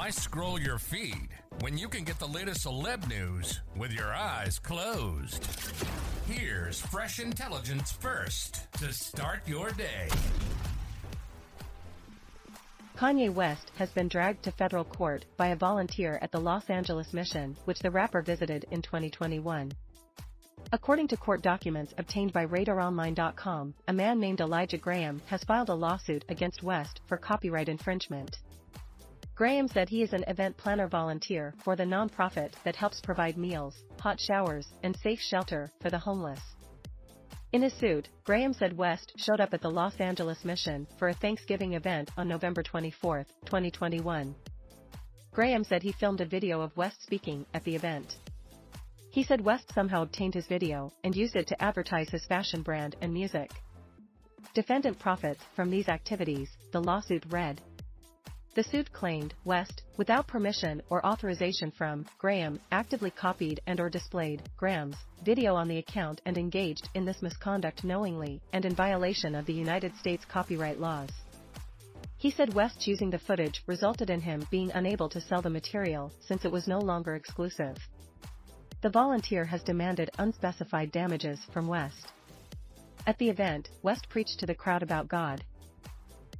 [0.00, 1.28] Why scroll your feed
[1.60, 5.46] when you can get the latest celeb news with your eyes closed?
[6.26, 10.08] Here's fresh intelligence first to start your day.
[12.96, 17.12] Kanye West has been dragged to federal court by a volunteer at the Los Angeles
[17.12, 19.70] mission, which the rapper visited in 2021.
[20.72, 25.74] According to court documents obtained by RadarOnline.com, a man named Elijah Graham has filed a
[25.74, 28.38] lawsuit against West for copyright infringement.
[29.40, 33.74] Graham said he is an event planner volunteer for the nonprofit that helps provide meals,
[33.98, 36.40] hot showers, and safe shelter for the homeless.
[37.54, 41.14] In his suit, Graham said West showed up at the Los Angeles mission for a
[41.14, 44.34] Thanksgiving event on November 24, 2021.
[45.32, 48.16] Graham said he filmed a video of West speaking at the event.
[49.10, 52.94] He said West somehow obtained his video and used it to advertise his fashion brand
[53.00, 53.50] and music.
[54.52, 57.62] Defendant profits from these activities, the lawsuit read.
[58.52, 64.42] The suit claimed West, without permission or authorization from Graham, actively copied and or displayed
[64.56, 69.46] Graham's video on the account and engaged in this misconduct knowingly and in violation of
[69.46, 71.10] the United States copyright laws.
[72.16, 76.10] He said West's using the footage resulted in him being unable to sell the material
[76.20, 77.76] since it was no longer exclusive.
[78.82, 82.12] The volunteer has demanded unspecified damages from West.
[83.06, 85.44] At the event, West preached to the crowd about God,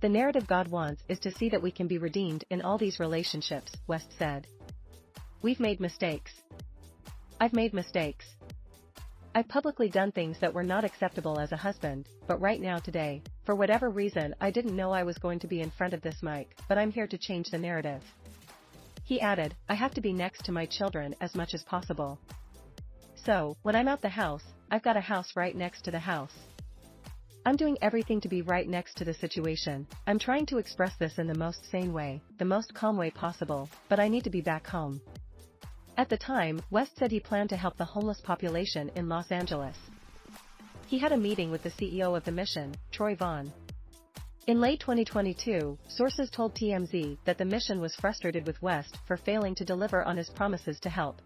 [0.01, 3.01] the narrative God wants is to see that we can be redeemed in all these
[3.01, 4.47] relationships, West said.
[5.43, 6.33] We've made mistakes.
[7.39, 8.25] I've made mistakes.
[9.35, 13.23] I've publicly done things that were not acceptable as a husband, but right now today,
[13.45, 16.23] for whatever reason I didn't know I was going to be in front of this
[16.23, 18.03] mic, but I'm here to change the narrative.
[19.05, 22.19] He added, I have to be next to my children as much as possible.
[23.25, 26.33] So, when I'm out the house, I've got a house right next to the house.
[27.51, 29.85] I'm doing everything to be right next to the situation.
[30.07, 33.69] I'm trying to express this in the most sane way, the most calm way possible,
[33.89, 35.01] but I need to be back home.
[35.97, 39.77] At the time, West said he planned to help the homeless population in Los Angeles.
[40.87, 43.53] He had a meeting with the CEO of the mission, Troy Vaughn.
[44.47, 49.57] In late 2022, sources told TMZ that the mission was frustrated with West for failing
[49.57, 51.21] to deliver on his promises to help.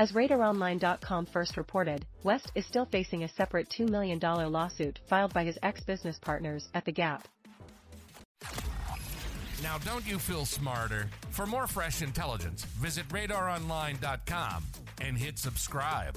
[0.00, 5.44] As RadarOnline.com first reported, West is still facing a separate $2 million lawsuit filed by
[5.44, 7.28] his ex-business partners at The Gap.
[9.62, 11.06] Now, don't you feel smarter?
[11.32, 14.64] For more fresh intelligence, visit radaronline.com
[15.02, 16.16] and hit subscribe.